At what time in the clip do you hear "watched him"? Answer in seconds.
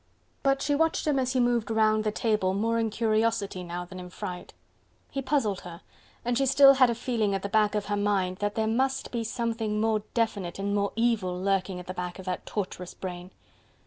0.73-1.19